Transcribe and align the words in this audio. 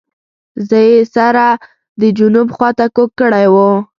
زه 0.67 0.77
یې 0.89 0.99
سر 1.13 1.35
د 2.01 2.03
جنوب 2.17 2.47
خواته 2.55 2.85
کوږ 2.95 3.09
کړی 3.19 3.45
وو. 3.53 3.71